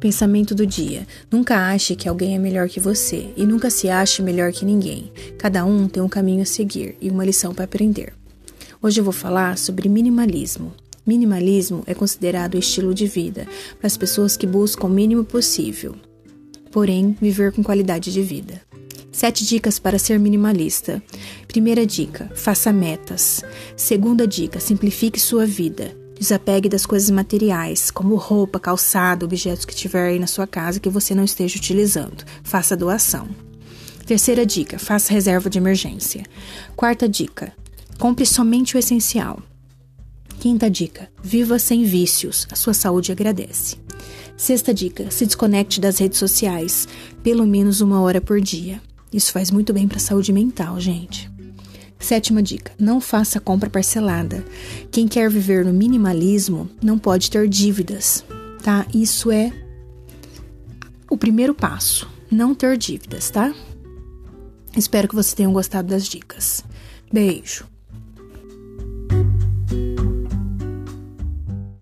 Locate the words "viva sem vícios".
41.22-42.48